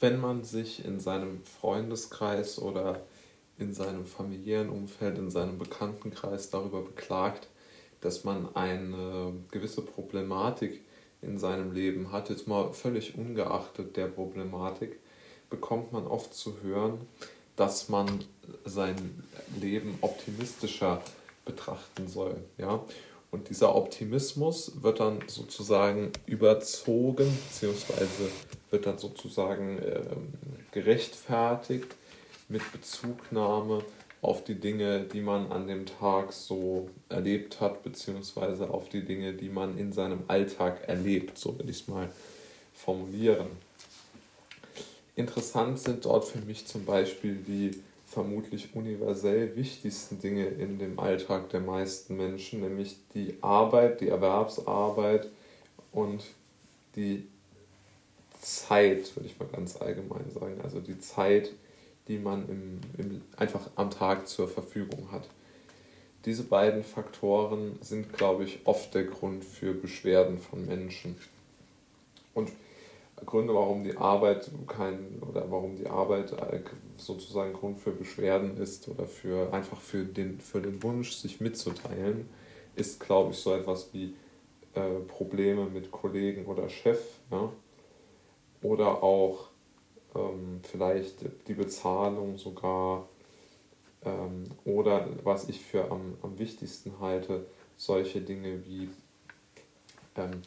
[0.00, 3.02] wenn man sich in seinem Freundeskreis oder
[3.58, 7.48] in seinem familiären Umfeld, in seinem Bekanntenkreis darüber beklagt,
[8.00, 10.80] dass man eine gewisse Problematik
[11.20, 14.98] in seinem Leben hat, jetzt mal völlig ungeachtet der Problematik,
[15.50, 17.00] bekommt man oft zu hören,
[17.56, 18.24] dass man
[18.64, 19.22] sein
[19.60, 21.02] Leben optimistischer
[21.44, 22.36] betrachten soll.
[22.56, 22.82] Ja?
[23.30, 28.28] Und dieser Optimismus wird dann sozusagen überzogen, beziehungsweise
[28.70, 30.02] wird dann sozusagen äh,
[30.72, 31.94] gerechtfertigt
[32.48, 33.84] mit Bezugnahme
[34.22, 39.32] auf die Dinge, die man an dem Tag so erlebt hat, beziehungsweise auf die Dinge,
[39.32, 42.10] die man in seinem Alltag erlebt, so will ich es mal
[42.74, 43.46] formulieren.
[45.16, 51.48] Interessant sind dort für mich zum Beispiel die vermutlich universell wichtigsten Dinge in dem Alltag
[51.50, 55.28] der meisten Menschen, nämlich die Arbeit, die Erwerbsarbeit
[55.92, 56.24] und
[56.96, 57.28] die
[58.40, 60.60] Zeit, würde ich mal ganz allgemein sagen.
[60.64, 61.52] Also die Zeit,
[62.08, 65.28] die man im, im, einfach am Tag zur Verfügung hat.
[66.24, 71.16] Diese beiden Faktoren sind, glaube ich, oft der Grund für Beschwerden von Menschen.
[72.34, 72.50] Und
[73.26, 76.34] Gründe, warum die Arbeit kein oder warum die Arbeit
[76.96, 82.28] sozusagen Grund für Beschwerden ist oder für einfach für den, für den Wunsch, sich mitzuteilen,
[82.76, 84.14] ist, glaube ich, so etwas wie
[84.74, 87.00] äh, Probleme mit Kollegen oder Chef.
[87.30, 87.52] Ja?
[88.62, 89.48] Oder auch
[90.14, 93.08] ähm, vielleicht die Bezahlung sogar
[94.04, 98.88] ähm, oder was ich für am, am wichtigsten halte, solche Dinge wie
[100.16, 100.42] ähm,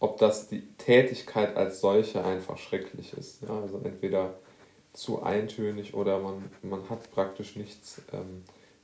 [0.00, 3.42] ob das die Tätigkeit als solche einfach schrecklich ist.
[3.42, 3.60] Ja?
[3.60, 4.34] Also entweder
[4.92, 8.42] zu eintönig oder man, man hat praktisch nichts ähm,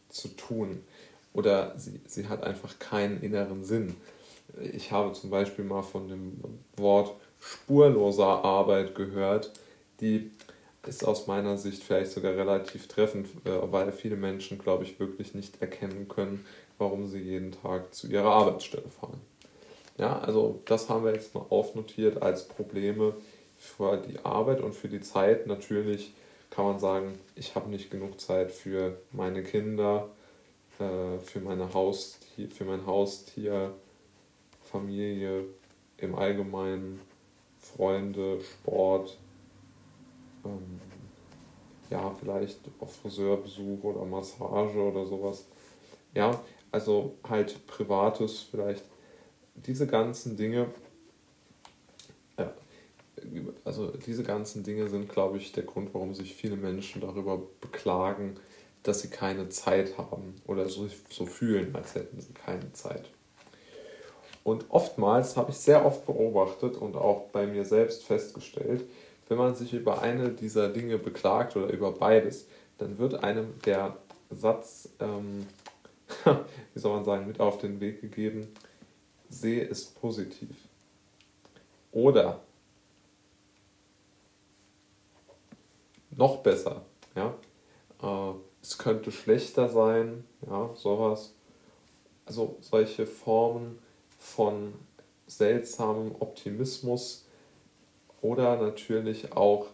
[0.09, 0.85] zu tun
[1.33, 3.97] oder sie, sie hat einfach keinen inneren Sinn.
[4.61, 6.41] Ich habe zum Beispiel mal von dem
[6.77, 9.53] Wort spurloser Arbeit gehört,
[10.01, 10.31] die
[10.87, 15.35] ist aus meiner Sicht vielleicht sogar relativ treffend, äh, weil viele Menschen, glaube ich, wirklich
[15.35, 16.45] nicht erkennen können,
[16.79, 19.21] warum sie jeden Tag zu ihrer Arbeitsstelle fahren.
[19.97, 23.15] Ja, also das haben wir jetzt mal aufnotiert als Probleme
[23.57, 25.47] für die Arbeit und für die Zeit.
[25.47, 26.13] Natürlich
[26.51, 30.09] kann man sagen, ich habe nicht genug Zeit für meine Kinder,
[30.79, 33.73] äh, für, meine Haustier, für mein Haustier,
[34.63, 35.45] Familie
[35.99, 37.01] im Allgemeinen,
[37.61, 39.17] Freunde, Sport,
[40.45, 40.81] ähm,
[41.91, 45.47] ja, vielleicht auf Friseurbesuch oder Massage oder sowas.
[46.15, 46.41] Ja,
[46.73, 48.85] also halt Privates vielleicht
[49.55, 50.67] diese ganzen Dinge,
[52.39, 52.53] ja,
[53.65, 58.37] also diese ganzen Dinge sind, glaube ich, der Grund, warum sich viele Menschen darüber beklagen,
[58.83, 63.11] dass sie keine Zeit haben oder so, so fühlen, als hätten sie keine Zeit.
[64.43, 68.85] Und oftmals habe ich sehr oft beobachtet und auch bei mir selbst festgestellt,
[69.29, 73.97] wenn man sich über eine dieser Dinge beklagt oder über beides, dann wird einem der
[74.31, 75.47] Satz, ähm,
[76.75, 78.49] wie soll man sagen, mit auf den Weg gegeben,
[79.35, 80.57] sehe es positiv.
[81.93, 82.41] Oder
[86.11, 86.83] noch besser,
[87.15, 87.35] ja,
[88.03, 91.35] äh, es könnte schlechter sein, ja, sowas.
[92.27, 93.79] Also solche Formen
[94.19, 94.75] von
[95.27, 97.27] seltsamem Optimismus
[98.23, 99.67] oder natürlich auch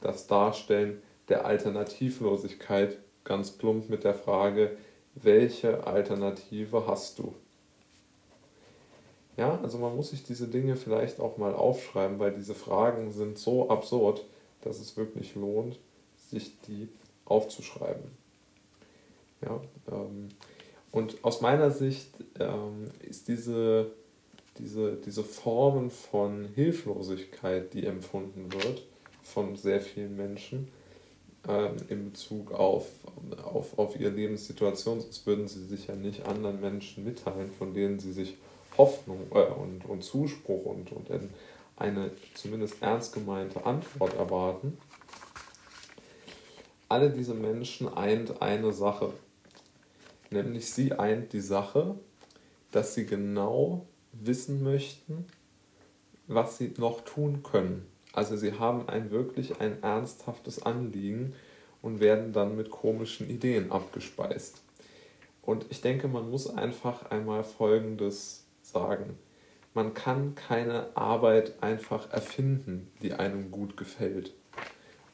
[0.00, 4.76] das Darstellen der Alternativlosigkeit, ganz plump mit der Frage,
[5.14, 7.34] welche Alternative hast du?
[9.38, 13.38] Ja, also man muss sich diese Dinge vielleicht auch mal aufschreiben, weil diese Fragen sind
[13.38, 14.24] so absurd,
[14.62, 15.78] dass es wirklich lohnt,
[16.16, 16.88] sich die
[17.24, 18.02] aufzuschreiben.
[19.40, 19.60] Ja,
[19.92, 20.30] ähm,
[20.90, 22.10] und aus meiner Sicht
[22.40, 23.92] ähm, ist diese,
[24.58, 28.82] diese, diese Formen von Hilflosigkeit, die empfunden wird
[29.22, 30.66] von sehr vielen Menschen
[31.46, 32.88] ähm, in Bezug auf,
[33.44, 38.00] auf, auf ihre Lebenssituation, sonst würden sie sich ja nicht anderen Menschen mitteilen, von denen
[38.00, 38.36] sie sich
[38.78, 41.08] Hoffnung äh, und, und Zuspruch und, und
[41.76, 44.78] eine zumindest ernst gemeinte Antwort erwarten.
[46.88, 49.12] Alle diese Menschen eint eine Sache,
[50.30, 51.96] nämlich sie eint die Sache,
[52.72, 55.26] dass sie genau wissen möchten,
[56.26, 57.86] was sie noch tun können.
[58.12, 61.34] Also sie haben ein wirklich ein ernsthaftes Anliegen
[61.82, 64.62] und werden dann mit komischen Ideen abgespeist.
[65.42, 69.18] Und ich denke, man muss einfach einmal Folgendes sagen.
[69.74, 74.34] Man kann keine Arbeit einfach erfinden, die einem gut gefällt.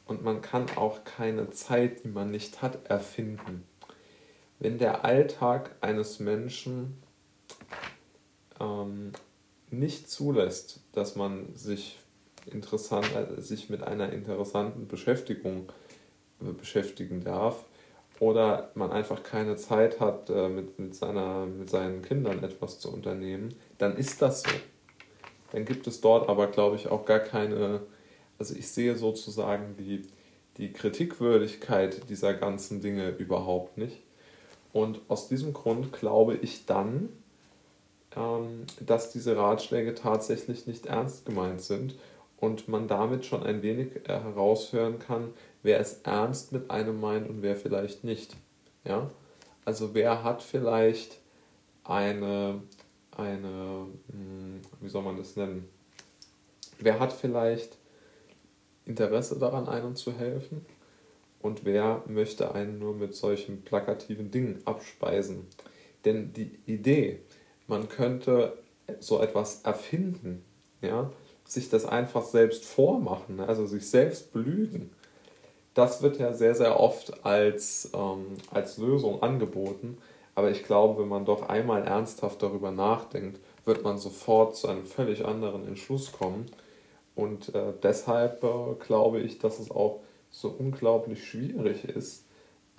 [0.05, 3.63] Und man kann auch keine Zeit, die man nicht hat, erfinden.
[4.59, 7.01] Wenn der Alltag eines Menschen
[8.59, 9.11] ähm,
[9.69, 11.99] nicht zulässt, dass man sich
[12.45, 15.71] interessant, äh, sich mit einer interessanten Beschäftigung
[16.41, 17.65] äh, beschäftigen darf
[18.19, 22.93] oder man einfach keine Zeit hat, äh, mit, mit, seiner, mit seinen Kindern etwas zu
[22.93, 24.49] unternehmen, dann ist das so.
[25.51, 27.81] Dann gibt es dort aber, glaube ich, auch gar keine,
[28.39, 30.03] also ich sehe sozusagen die,
[30.57, 34.01] die Kritikwürdigkeit dieser ganzen Dinge überhaupt nicht.
[34.73, 37.09] Und aus diesem Grund glaube ich dann,
[38.15, 41.95] ähm, dass diese Ratschläge tatsächlich nicht ernst gemeint sind
[42.45, 45.33] und man damit schon ein wenig äh, heraushören kann,
[45.63, 48.35] wer es ernst mit einem meint und wer vielleicht nicht.
[48.83, 49.09] Ja?
[49.65, 51.19] Also wer hat vielleicht
[51.83, 52.61] eine,
[53.17, 55.67] eine, hm, wie soll man das nennen?
[56.77, 57.77] Wer hat vielleicht
[58.85, 60.65] Interesse daran, einem zu helfen?
[61.41, 65.47] Und wer möchte einen nur mit solchen plakativen Dingen abspeisen?
[66.03, 67.21] Denn die Idee,
[67.67, 68.57] man könnte
[68.99, 70.43] so etwas erfinden,
[70.81, 71.11] ja,
[71.45, 74.91] sich das einfach selbst vormachen, also sich selbst belügen,
[75.75, 79.97] das wird ja sehr, sehr oft als, ähm, als Lösung angeboten.
[80.33, 84.85] Aber ich glaube, wenn man doch einmal ernsthaft darüber nachdenkt, wird man sofort zu einem
[84.85, 86.45] völlig anderen Entschluss kommen.
[87.13, 89.99] Und äh, deshalb äh, glaube ich, dass es auch
[90.29, 92.25] so unglaublich schwierig ist,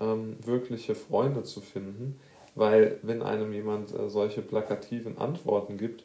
[0.01, 2.19] ähm, wirkliche Freunde zu finden,
[2.55, 6.05] weil wenn einem jemand äh, solche plakativen Antworten gibt,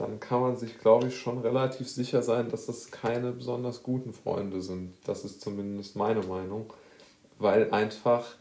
[0.00, 4.14] dann kann man sich, glaube ich, schon relativ sicher sein, dass das keine besonders guten
[4.14, 4.94] Freunde sind.
[5.04, 6.72] Das ist zumindest meine Meinung,
[7.38, 8.36] weil einfach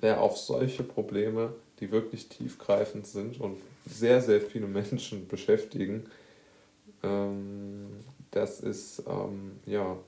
[0.00, 6.04] wer auf solche Probleme, die wirklich tiefgreifend sind und sehr, sehr viele Menschen beschäftigen,
[7.02, 7.88] ähm,
[8.30, 9.98] das ist ähm, ja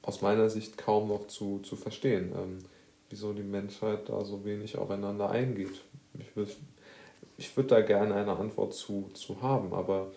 [0.00, 2.58] aus meiner Sicht kaum noch zu, zu verstehen, ähm,
[3.10, 5.82] wieso die Menschheit da so wenig aufeinander eingeht.
[6.18, 6.48] Ich will,
[7.38, 10.10] ich würde da gerne eine Antwort zu, zu haben, aber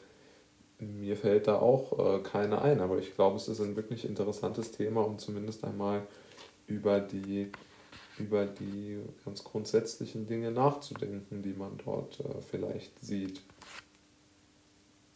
[0.79, 2.81] mir fällt da auch äh, keine ein.
[2.81, 6.01] Aber ich glaube, es ist ein wirklich interessantes Thema, um zumindest einmal
[6.65, 7.51] über die,
[8.17, 13.41] über die ganz grundsätzlichen Dinge nachzudenken, die man dort äh, vielleicht sieht.